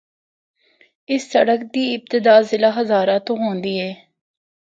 اس 1.11 1.21
سڑک 1.33 1.61
دی 1.73 1.83
ابتدا 1.95 2.35
ضلع 2.49 2.71
ہزارہ 2.79 3.17
تو 3.25 3.33
ہوندی 3.41 3.75
ہے۔ 3.81 3.91